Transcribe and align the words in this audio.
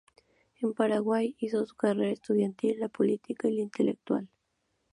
En 0.61 0.73
Paraguay 0.73 1.35
hizo 1.37 1.63
su 1.63 1.75
carrera 1.75 2.09
estudiantil, 2.09 2.79
la 2.79 2.89
política 2.89 3.47
y 3.49 3.57
la 3.57 3.61
intelectual. 3.61 4.29